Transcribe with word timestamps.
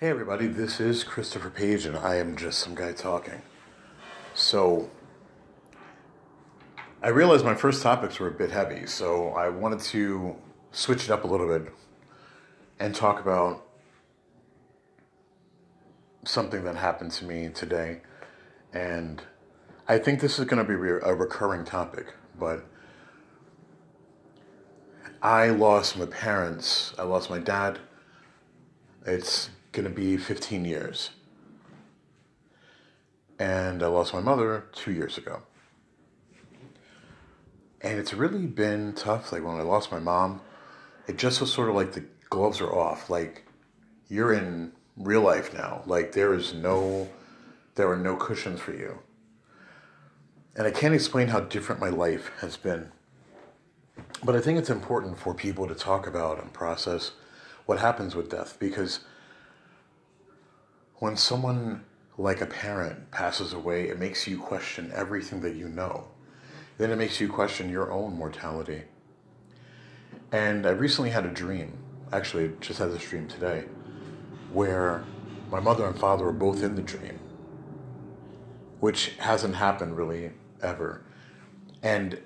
Hey 0.00 0.10
everybody, 0.10 0.48
this 0.48 0.80
is 0.80 1.04
Christopher 1.04 1.50
Page 1.50 1.86
and 1.86 1.96
I 1.96 2.16
am 2.16 2.36
just 2.36 2.58
some 2.58 2.74
guy 2.74 2.92
talking. 2.92 3.40
So, 4.34 4.90
I 7.00 7.10
realized 7.10 7.44
my 7.44 7.54
first 7.54 7.80
topics 7.80 8.18
were 8.18 8.26
a 8.26 8.32
bit 8.32 8.50
heavy, 8.50 8.86
so 8.86 9.28
I 9.28 9.50
wanted 9.50 9.78
to 9.92 10.34
switch 10.72 11.04
it 11.04 11.10
up 11.12 11.22
a 11.22 11.28
little 11.28 11.46
bit 11.46 11.72
and 12.80 12.92
talk 12.92 13.20
about 13.20 13.64
something 16.24 16.64
that 16.64 16.74
happened 16.74 17.12
to 17.12 17.24
me 17.24 17.50
today. 17.50 18.00
And 18.72 19.22
I 19.86 19.98
think 19.98 20.18
this 20.18 20.40
is 20.40 20.44
going 20.46 20.58
to 20.58 20.68
be 20.68 20.74
a 20.74 21.14
recurring 21.14 21.64
topic, 21.64 22.12
but 22.36 22.66
I 25.22 25.50
lost 25.50 25.96
my 25.96 26.06
parents, 26.06 26.92
I 26.98 27.04
lost 27.04 27.30
my 27.30 27.38
dad. 27.38 27.78
It's 29.06 29.50
going 29.74 29.84
to 29.84 29.90
be 29.90 30.16
15 30.16 30.64
years. 30.64 31.10
And 33.38 33.82
I 33.82 33.88
lost 33.88 34.14
my 34.14 34.20
mother 34.20 34.66
two 34.72 34.92
years 34.92 35.18
ago. 35.18 35.42
And 37.80 37.98
it's 37.98 38.14
really 38.14 38.46
been 38.46 38.94
tough. 38.94 39.32
Like 39.32 39.44
when 39.44 39.56
I 39.56 39.62
lost 39.62 39.92
my 39.92 39.98
mom, 39.98 40.40
it 41.06 41.18
just 41.18 41.40
was 41.40 41.52
sort 41.52 41.68
of 41.68 41.74
like 41.74 41.92
the 41.92 42.04
gloves 42.30 42.60
are 42.60 42.72
off. 42.72 43.10
Like 43.10 43.44
you're 44.08 44.32
in 44.32 44.72
real 44.96 45.20
life 45.20 45.52
now. 45.52 45.82
Like 45.84 46.12
there 46.12 46.32
is 46.32 46.54
no, 46.54 47.08
there 47.74 47.90
are 47.90 47.96
no 47.96 48.16
cushions 48.16 48.60
for 48.60 48.72
you. 48.72 49.00
And 50.56 50.66
I 50.66 50.70
can't 50.70 50.94
explain 50.94 51.28
how 51.28 51.40
different 51.40 51.80
my 51.80 51.88
life 51.88 52.30
has 52.40 52.56
been. 52.56 52.92
But 54.22 54.36
I 54.36 54.40
think 54.40 54.58
it's 54.58 54.70
important 54.70 55.18
for 55.18 55.34
people 55.34 55.66
to 55.66 55.74
talk 55.74 56.06
about 56.06 56.40
and 56.40 56.52
process 56.52 57.10
what 57.66 57.80
happens 57.80 58.14
with 58.14 58.30
death 58.30 58.56
because 58.60 59.00
when 61.04 61.18
someone 61.18 61.84
like 62.16 62.40
a 62.40 62.46
parent 62.46 63.10
passes 63.10 63.52
away, 63.52 63.88
it 63.90 63.98
makes 63.98 64.26
you 64.26 64.38
question 64.38 64.90
everything 64.94 65.42
that 65.42 65.54
you 65.54 65.68
know. 65.68 66.08
Then 66.78 66.90
it 66.90 66.96
makes 66.96 67.20
you 67.20 67.28
question 67.28 67.68
your 67.68 67.92
own 67.92 68.16
mortality. 68.16 68.84
And 70.32 70.64
I 70.64 70.70
recently 70.70 71.10
had 71.10 71.26
a 71.26 71.30
dream, 71.30 71.76
actually, 72.10 72.52
just 72.58 72.78
had 72.78 72.90
this 72.90 73.02
dream 73.02 73.28
today, 73.28 73.64
where 74.50 75.04
my 75.50 75.60
mother 75.60 75.86
and 75.86 75.98
father 75.98 76.24
were 76.24 76.32
both 76.32 76.62
in 76.62 76.74
the 76.74 76.80
dream, 76.80 77.18
which 78.80 79.08
hasn't 79.18 79.56
happened 79.56 79.98
really 79.98 80.32
ever. 80.62 81.04
And 81.82 82.18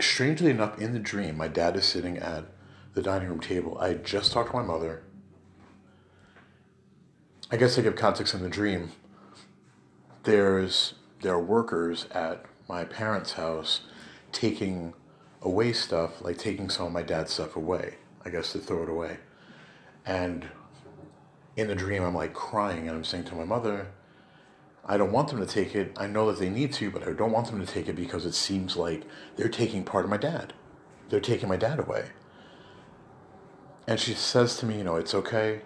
strangely 0.00 0.50
enough, 0.50 0.78
in 0.78 0.92
the 0.92 0.98
dream, 0.98 1.38
my 1.38 1.48
dad 1.48 1.76
is 1.76 1.86
sitting 1.86 2.18
at 2.18 2.44
the 2.92 3.00
dining 3.00 3.28
room 3.28 3.40
table. 3.40 3.78
I 3.78 3.94
just 3.94 4.32
talked 4.32 4.50
to 4.50 4.56
my 4.58 4.62
mother 4.62 5.02
I 7.50 7.56
guess 7.56 7.78
I 7.78 7.82
give 7.82 7.96
context 7.96 8.34
in 8.34 8.42
the 8.42 8.50
dream. 8.50 8.92
There's 10.24 10.94
there 11.22 11.32
are 11.32 11.42
workers 11.42 12.06
at 12.10 12.44
my 12.68 12.84
parents' 12.84 13.32
house 13.32 13.80
taking 14.32 14.92
away 15.40 15.72
stuff, 15.72 16.22
like 16.22 16.36
taking 16.36 16.68
some 16.68 16.86
of 16.86 16.92
my 16.92 17.02
dad's 17.02 17.32
stuff 17.32 17.56
away. 17.56 17.94
I 18.24 18.28
guess 18.28 18.52
to 18.52 18.58
throw 18.58 18.82
it 18.82 18.90
away. 18.90 19.16
And 20.04 20.46
in 21.56 21.68
the 21.68 21.74
dream, 21.74 22.02
I'm 22.02 22.14
like 22.14 22.34
crying 22.34 22.86
and 22.86 22.90
I'm 22.90 23.04
saying 23.04 23.24
to 23.24 23.34
my 23.34 23.44
mother, 23.44 23.88
I 24.84 24.98
don't 24.98 25.12
want 25.12 25.28
them 25.28 25.40
to 25.40 25.46
take 25.46 25.74
it. 25.74 25.92
I 25.96 26.06
know 26.06 26.30
that 26.30 26.38
they 26.38 26.50
need 26.50 26.74
to, 26.74 26.90
but 26.90 27.08
I 27.08 27.12
don't 27.12 27.32
want 27.32 27.46
them 27.46 27.64
to 27.64 27.72
take 27.72 27.88
it 27.88 27.96
because 27.96 28.26
it 28.26 28.34
seems 28.34 28.76
like 28.76 29.04
they're 29.36 29.48
taking 29.48 29.84
part 29.84 30.04
of 30.04 30.10
my 30.10 30.18
dad. 30.18 30.52
They're 31.08 31.20
taking 31.20 31.48
my 31.48 31.56
dad 31.56 31.78
away. 31.78 32.10
And 33.86 33.98
she 33.98 34.12
says 34.12 34.58
to 34.58 34.66
me, 34.66 34.76
you 34.76 34.84
know, 34.84 34.96
it's 34.96 35.14
okay. 35.14 35.62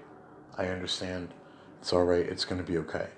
I 0.57 0.67
understand. 0.67 1.35
It's 1.83 1.93
all 1.93 2.05
right. 2.05 2.25
It's 2.25 2.45
going 2.45 2.65
to 2.65 2.73
be 2.73 2.79
okay. 2.79 3.09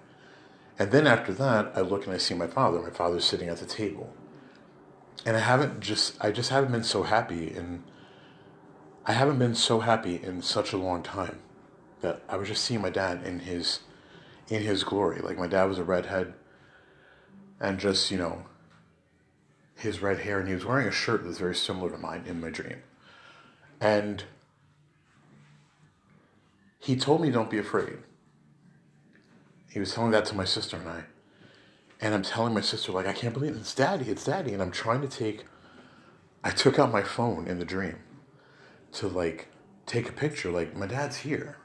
And 0.79 0.91
then 0.91 1.07
after 1.07 1.35
that, 1.35 1.73
I 1.77 1.83
look 1.83 2.07
and 2.07 2.15
I 2.15 2.17
see 2.17 2.33
my 2.33 2.47
father. 2.47 2.81
My 2.81 2.89
father's 2.89 3.27
sitting 3.27 3.51
at 3.51 3.59
the 3.59 3.67
table. 3.67 4.15
And 5.27 5.37
I 5.37 5.41
haven't 5.41 5.81
just, 5.81 6.17
I 6.19 6.31
just 6.31 6.49
haven't 6.49 6.73
been 6.73 6.83
so 6.83 7.03
happy. 7.03 7.51
And 7.51 7.85
I 9.05 9.13
haven't 9.13 9.39
been 9.39 9.55
so 9.55 9.81
happy 9.81 10.17
in 10.17 10.41
such 10.41 10.73
a 10.73 10.79
long 10.79 11.03
time 11.03 11.41
that 12.01 12.23
I 12.27 12.37
was 12.37 12.49
just 12.49 12.65
seeing 12.65 12.81
my 12.81 12.89
dad 12.89 13.23
in 13.23 13.41
his, 13.41 13.81
in 14.49 14.63
his 14.63 14.83
glory. 14.83 15.21
Like 15.21 15.37
my 15.37 15.47
dad 15.47 15.65
was 15.65 15.79
a 15.79 15.85
redhead 15.85 16.33
and 17.61 17.79
just, 17.79 18.11
you 18.11 18.17
know, 18.17 18.47
his 19.77 20.01
red 20.01 20.21
hair. 20.21 20.39
And 20.39 20.49
he 20.49 20.55
was 20.55 20.65
wearing 20.65 20.89
a 20.89 20.91
shirt 20.91 21.23
that's 21.23 21.37
very 21.37 21.55
similar 21.55 21.91
to 21.91 21.99
mine 21.99 22.25
in 22.27 22.41
my 22.41 22.49
dream. 22.49 22.83
And 23.79 24.25
he 26.79 26.97
told 26.97 27.21
me, 27.21 27.31
don't 27.31 27.51
be 27.51 27.59
afraid. 27.59 27.99
He 29.75 29.81
was 29.81 29.93
telling 29.93 30.13
that 30.13 30.25
to 30.27 30.37
my 30.37 30.45
sister 30.45 30.77
and 30.77 30.89
I. 30.89 31.03
And 32.01 32.15
I'm 32.15 32.23
telling 32.23 32.55
my 32.55 32.61
sister, 32.61 32.93
like, 32.93 33.09
I 33.09 33.13
can't 33.13 33.35
believe 33.35 33.57
it. 33.57 33.59
it's 33.59 33.75
daddy, 33.75 34.09
it's 34.09 34.25
daddy. 34.25 34.53
And 34.53 34.63
I'm 34.63 34.71
trying 34.71 35.01
to 35.01 35.09
take, 35.09 35.47
I 36.45 36.51
took 36.51 36.79
out 36.79 36.93
my 36.93 37.03
phone 37.03 37.49
in 37.49 37.59
the 37.59 37.65
dream 37.65 37.99
to 38.93 39.09
like 39.09 39.49
take 39.85 40.09
a 40.09 40.13
picture, 40.13 40.53
like, 40.53 40.77
my 40.77 40.87
dad's 40.87 41.17
here. 41.17 41.57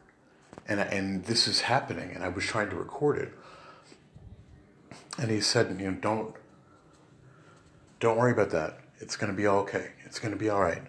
And, 0.68 0.80
and 0.80 1.26
this 1.26 1.48
is 1.48 1.62
happening. 1.62 2.10
And 2.16 2.24
I 2.24 2.30
was 2.30 2.44
trying 2.46 2.72
to 2.72 2.76
record 2.76 3.20
it. 3.20 3.32
And 5.20 5.30
he 5.30 5.40
said, 5.40 5.80
you 5.80 5.92
know, 5.92 5.98
don't, 6.02 6.36
don't 8.00 8.18
worry 8.18 8.32
about 8.32 8.50
that. 8.50 8.80
It's 8.98 9.18
going 9.18 9.32
to 9.32 9.38
be 9.38 9.46
okay. 9.46 9.92
It's 10.06 10.18
going 10.18 10.34
to 10.34 10.40
be 10.40 10.50
all 10.50 10.62
right. 10.62 10.82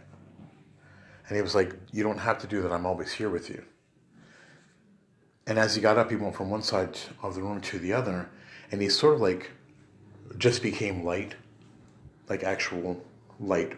And 1.28 1.36
he 1.36 1.42
was 1.42 1.54
like, 1.54 1.76
you 1.92 2.02
don't 2.02 2.16
have 2.16 2.38
to 2.38 2.46
do 2.46 2.62
that. 2.62 2.72
I'm 2.72 2.86
always 2.86 3.12
here 3.12 3.28
with 3.28 3.50
you. 3.50 3.62
And 5.50 5.58
as 5.58 5.74
he 5.74 5.82
got 5.82 5.98
up, 5.98 6.10
he 6.10 6.16
went 6.16 6.36
from 6.36 6.48
one 6.48 6.62
side 6.62 6.96
of 7.24 7.34
the 7.34 7.42
room 7.42 7.60
to 7.62 7.80
the 7.80 7.92
other, 7.92 8.30
and 8.70 8.80
he 8.80 8.88
sort 8.88 9.14
of 9.14 9.20
like 9.20 9.50
just 10.38 10.62
became 10.62 11.04
light, 11.04 11.34
like 12.28 12.44
actual 12.44 13.02
light. 13.40 13.72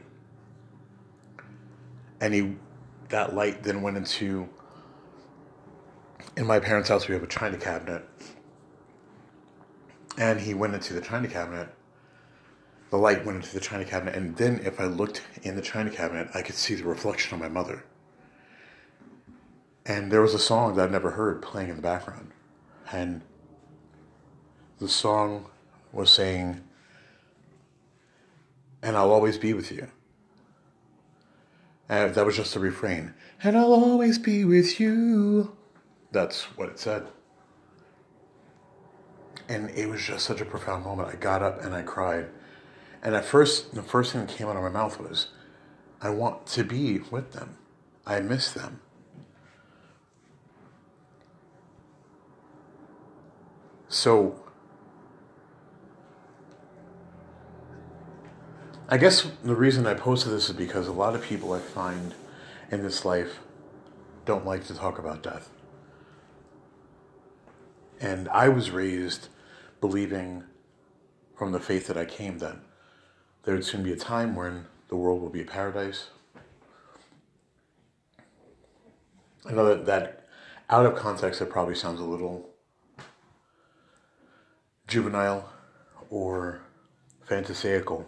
And 2.21 2.35
he, 2.35 2.57
that 3.09 3.35
light 3.35 3.63
then 3.63 3.81
went 3.81 3.97
into. 3.97 4.47
In 6.37 6.47
my 6.47 6.61
parents' 6.61 6.91
house, 6.91 7.09
we 7.09 7.15
have 7.15 7.23
a 7.23 7.27
china 7.27 7.57
cabinet, 7.57 8.05
and 10.19 10.39
he 10.39 10.53
went 10.53 10.75
into 10.75 10.93
the 10.93 11.01
china 11.01 11.27
cabinet. 11.27 11.75
The 12.91 12.99
light 12.99 13.25
went 13.25 13.37
into 13.37 13.55
the 13.55 13.61
china 13.61 13.87
cabinet, 13.87 14.15
and 14.15 14.37
then 14.37 14.61
if 14.63 14.79
I 14.79 14.85
looked 14.85 15.23
in 15.43 15.57
the 15.57 15.63
china 15.63 15.89
cabinet, 15.89 16.29
I 16.35 16.43
could 16.43 16.55
see 16.55 16.75
the 16.75 16.85
reflection 16.85 17.35
of 17.35 17.41
my 17.41 17.49
mother. 17.49 17.83
And 19.85 20.13
there 20.13 20.21
was 20.23 20.35
a 20.35 20.39
song 20.39 20.77
that 20.77 20.85
I'd 20.85 20.93
never 20.93 21.11
heard 21.13 21.43
playing 21.43 21.71
in 21.71 21.77
the 21.77 21.83
background. 21.83 22.31
And 22.93 23.23
the 24.79 24.89
song 24.89 25.47
was 25.93 26.11
saying, 26.11 26.63
And 28.83 28.97
I'll 28.97 29.11
always 29.11 29.39
be 29.39 29.53
with 29.55 29.73
you. 29.73 29.89
And 31.89 32.15
that 32.15 32.25
was 32.25 32.37
just 32.37 32.55
the 32.55 32.61
refrain. 32.61 33.15
And 33.43 33.57
I'll 33.57 33.73
always 33.73 34.19
be 34.19 34.45
with 34.45 34.79
you. 34.79 35.57
That's 36.13 36.43
what 36.57 36.69
it 36.69 36.79
said. 36.79 37.07
And 39.49 39.71
it 39.71 39.89
was 39.89 40.03
just 40.03 40.25
such 40.25 40.41
a 40.41 40.45
profound 40.45 40.85
moment. 40.85 41.09
I 41.09 41.17
got 41.17 41.43
up 41.43 41.63
and 41.63 41.75
I 41.75 41.83
cried. 41.83 42.29
And 43.03 43.15
at 43.15 43.25
first, 43.25 43.75
the 43.75 43.83
first 43.83 44.13
thing 44.13 44.25
that 44.25 44.35
came 44.35 44.47
out 44.47 44.57
of 44.57 44.63
my 44.63 44.69
mouth 44.69 45.01
was, 45.01 45.29
I 46.01 46.11
want 46.11 46.47
to 46.49 46.65
be 46.65 47.01
with 47.11 47.33
them. 47.33 47.57
I 48.07 48.21
miss 48.21 48.53
them. 48.53 48.81
So, 53.93 54.41
I 58.89 58.97
guess 58.97 59.31
the 59.45 59.55
reason 59.55 59.87
I 59.87 59.93
posted 59.93 60.33
this 60.33 60.49
is 60.49 60.57
because 60.57 60.89
a 60.89 60.93
lot 60.93 61.15
of 61.15 61.23
people 61.23 61.53
I 61.53 61.59
find 61.59 62.15
in 62.71 62.83
this 62.83 63.05
life 63.05 63.41
don't 64.25 64.47
like 64.47 64.67
to 64.69 64.75
talk 64.75 64.99
about 64.99 65.23
death. 65.23 65.51
And 68.01 68.31
I 68.31 68.49
was 68.49 68.71
raised 68.71 69.29
believing 69.83 70.45
from 71.37 71.53
the 71.53 71.61
faith 71.61 71.87
that 71.89 71.99
I 71.99 72.07
came 72.07 72.39
that 72.39 72.57
there 73.43 73.55
would 73.55 73.67
soon 73.67 73.83
be 73.83 73.93
a 73.93 73.97
time 73.97 74.35
when 74.35 74.65
the 74.89 74.97
world 74.97 75.21
will 75.21 75.29
be 75.29 75.43
a 75.43 75.45
paradise. 75.45 76.07
I 79.45 79.53
know 79.53 79.67
that, 79.67 79.85
that 79.85 80.29
out 80.71 80.87
of 80.87 80.97
context, 80.97 81.43
it 81.43 81.51
probably 81.51 81.75
sounds 81.75 82.01
a 82.01 82.05
little 82.05 82.52
juvenile 84.93 85.51
or 86.11 86.61
fantasical, 87.27 88.05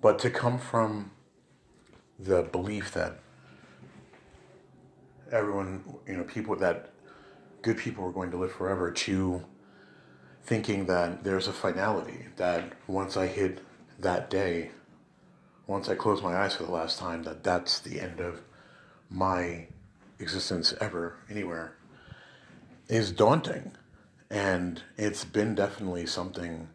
but 0.00 0.18
to 0.18 0.28
come 0.28 0.58
from 0.58 1.12
the 2.18 2.42
belief 2.42 2.92
that 2.92 3.20
everyone, 5.30 5.84
you 6.08 6.16
know, 6.16 6.24
people 6.24 6.56
that 6.56 6.90
good 7.62 7.78
people 7.78 8.04
are 8.04 8.10
going 8.10 8.32
to 8.32 8.36
live 8.36 8.50
forever 8.50 8.90
to 8.90 9.44
thinking 10.42 10.86
that 10.86 11.22
there's 11.22 11.46
a 11.46 11.52
finality, 11.52 12.26
that 12.34 12.72
once 12.88 13.16
I 13.16 13.28
hit 13.28 13.60
that 14.00 14.28
day, 14.28 14.72
once 15.68 15.88
I 15.88 15.94
close 15.94 16.20
my 16.20 16.34
eyes 16.36 16.56
for 16.56 16.64
the 16.64 16.72
last 16.72 16.98
time, 16.98 17.22
that 17.22 17.44
that's 17.44 17.78
the 17.78 18.00
end 18.00 18.18
of 18.18 18.40
my 19.08 19.68
existence 20.18 20.74
ever, 20.80 21.14
anywhere. 21.30 21.76
is 22.88 23.12
daunting. 23.12 23.70
And 24.34 24.82
it's 24.96 25.24
been 25.24 25.54
definitely 25.54 26.06
something 26.06 26.68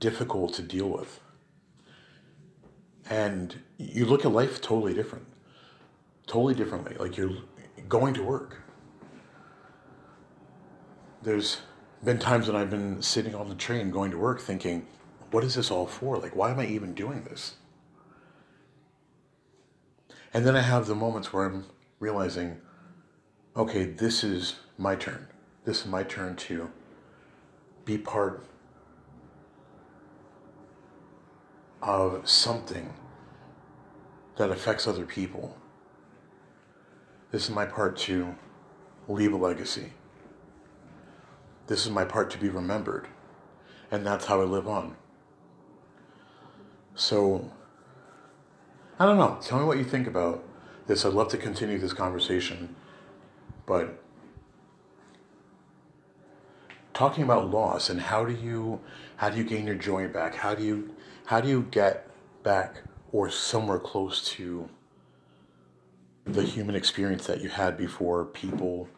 difficult 0.00 0.52
to 0.54 0.62
deal 0.62 0.90
with. 0.90 1.18
And 3.08 3.58
you 3.78 4.04
look 4.04 4.26
at 4.26 4.32
life 4.32 4.60
totally 4.60 4.92
different, 4.92 5.24
totally 6.26 6.54
differently. 6.54 6.94
Like 6.98 7.16
you're 7.16 7.38
going 7.88 8.12
to 8.12 8.22
work. 8.22 8.60
There's 11.22 11.62
been 12.04 12.18
times 12.18 12.48
when 12.48 12.56
I've 12.56 12.70
been 12.70 13.00
sitting 13.00 13.34
on 13.34 13.48
the 13.48 13.54
train 13.54 13.90
going 13.90 14.10
to 14.10 14.18
work 14.18 14.42
thinking, 14.42 14.86
what 15.30 15.42
is 15.42 15.54
this 15.54 15.70
all 15.70 15.86
for? 15.86 16.18
Like, 16.18 16.36
why 16.36 16.50
am 16.50 16.58
I 16.58 16.66
even 16.66 16.92
doing 16.92 17.24
this? 17.24 17.54
And 20.34 20.44
then 20.44 20.54
I 20.54 20.60
have 20.60 20.86
the 20.86 20.94
moments 20.94 21.32
where 21.32 21.46
I'm 21.46 21.64
realizing, 21.98 22.60
okay, 23.56 23.84
this 23.84 24.22
is 24.22 24.56
my 24.76 24.96
turn. 24.96 25.28
This 25.64 25.80
is 25.80 25.86
my 25.86 26.02
turn 26.02 26.36
to 26.36 26.70
be 27.84 27.98
part 27.98 28.44
of 31.80 32.28
something 32.28 32.94
that 34.36 34.50
affects 34.50 34.86
other 34.86 35.04
people. 35.04 35.56
This 37.30 37.44
is 37.44 37.50
my 37.50 37.64
part 37.64 37.96
to 37.98 38.34
leave 39.08 39.32
a 39.32 39.36
legacy. 39.36 39.92
This 41.66 41.84
is 41.84 41.90
my 41.90 42.04
part 42.04 42.30
to 42.30 42.38
be 42.38 42.48
remembered. 42.48 43.08
And 43.90 44.06
that's 44.06 44.26
how 44.26 44.40
I 44.40 44.44
live 44.44 44.66
on. 44.66 44.96
So, 46.94 47.50
I 48.98 49.06
don't 49.06 49.16
know. 49.16 49.38
Tell 49.42 49.58
me 49.58 49.64
what 49.64 49.78
you 49.78 49.84
think 49.84 50.06
about 50.06 50.44
this. 50.86 51.04
I'd 51.04 51.12
love 51.12 51.28
to 51.28 51.38
continue 51.38 51.78
this 51.78 51.92
conversation. 51.92 52.74
But 53.66 54.02
talking 56.94 57.24
about 57.24 57.50
loss 57.50 57.88
and 57.88 58.00
how 58.00 58.24
do 58.24 58.32
you 58.32 58.80
how 59.16 59.30
do 59.30 59.38
you 59.38 59.44
gain 59.44 59.66
your 59.66 59.76
joy 59.76 60.08
back? 60.08 60.34
How 60.34 60.54
do 60.54 60.64
you 60.64 60.94
how 61.26 61.40
do 61.40 61.48
you 61.48 61.66
get 61.70 62.08
back 62.42 62.82
or 63.12 63.30
somewhere 63.30 63.78
close 63.78 64.24
to 64.32 64.68
the 66.24 66.42
human 66.42 66.74
experience 66.74 67.26
that 67.26 67.40
you 67.40 67.48
had 67.48 67.76
before 67.76 68.24
people 68.24 68.88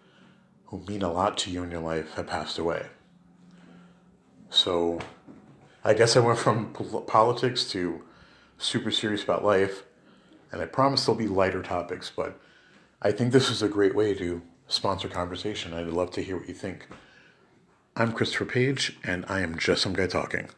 who 0.67 0.81
mean 0.87 1.03
a 1.03 1.13
lot 1.13 1.39
to 1.39 1.51
you 1.51 1.63
in 1.63 1.71
your 1.71 1.81
life 1.81 2.15
have 2.15 2.27
passed 2.27 2.59
away? 2.59 2.87
So 4.51 5.01
I 5.85 5.95
guess 5.95 6.17
I 6.17 6.21
went 6.21 6.39
from 6.39 6.73
politics 7.07 7.65
to 7.73 8.03
super 8.57 8.91
serious 8.91 9.23
about 9.23 9.45
life, 9.45 9.83
and 10.53 10.63
I 10.63 10.67
promise 10.67 11.05
there'll 11.05 11.19
be 11.19 11.27
lighter 11.27 11.63
topics, 11.63 12.11
but 12.15 12.41
I 13.03 13.13
think 13.13 13.33
this 13.33 13.51
is 13.51 13.63
a 13.63 13.69
great 13.69 13.95
way 13.95 14.15
to 14.15 14.41
sponsor 14.67 15.09
conversation. 15.09 15.75
I'd 15.75 15.87
love 15.89 16.11
to 16.13 16.23
hear 16.23 16.39
what 16.39 16.49
you 16.49 16.55
think. 16.55 16.89
I'm 17.97 18.11
Christopher 18.13 18.45
Page, 18.45 18.97
and 19.05 19.25
I 19.29 19.41
am 19.43 19.57
just 19.57 19.83
some 19.83 19.93
guy 19.93 20.09
talking. 20.09 20.49